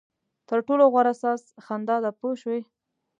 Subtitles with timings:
[0.49, 2.61] تر ټولو غوره ساز خندا ده پوه شوې!.